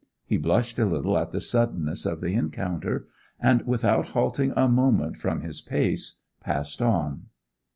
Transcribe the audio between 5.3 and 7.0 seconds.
his pace passed